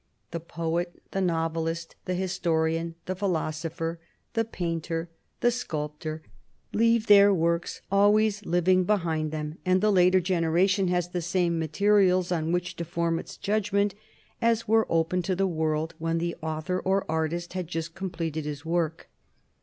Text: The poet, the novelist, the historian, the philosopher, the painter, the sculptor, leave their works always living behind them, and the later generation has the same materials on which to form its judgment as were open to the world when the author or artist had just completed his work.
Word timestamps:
The 0.31 0.39
poet, 0.39 0.99
the 1.11 1.21
novelist, 1.21 1.95
the 2.05 2.15
historian, 2.15 2.95
the 3.05 3.13
philosopher, 3.15 3.99
the 4.33 4.43
painter, 4.43 5.09
the 5.41 5.51
sculptor, 5.51 6.23
leave 6.73 7.05
their 7.05 7.31
works 7.31 7.81
always 7.91 8.43
living 8.43 8.83
behind 8.83 9.29
them, 9.31 9.59
and 9.63 9.79
the 9.79 9.91
later 9.91 10.19
generation 10.19 10.87
has 10.87 11.09
the 11.09 11.21
same 11.21 11.59
materials 11.59 12.31
on 12.31 12.51
which 12.51 12.75
to 12.77 12.83
form 12.83 13.19
its 13.19 13.37
judgment 13.37 13.93
as 14.41 14.67
were 14.67 14.91
open 14.91 15.21
to 15.21 15.35
the 15.35 15.45
world 15.45 15.93
when 15.99 16.17
the 16.17 16.35
author 16.41 16.79
or 16.79 17.05
artist 17.07 17.53
had 17.53 17.67
just 17.67 17.93
completed 17.93 18.43
his 18.43 18.65
work. 18.65 19.07